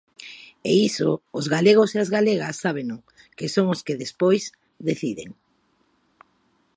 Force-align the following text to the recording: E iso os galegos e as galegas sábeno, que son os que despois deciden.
E 0.69 0.71
iso 0.89 1.09
os 1.39 1.45
galegos 1.55 1.89
e 1.91 1.97
as 2.03 2.09
galegas 2.17 2.59
sábeno, 2.63 2.97
que 3.37 3.47
son 3.55 3.65
os 3.73 3.81
que 3.85 3.99
despois 4.03 4.43
deciden. 4.87 5.29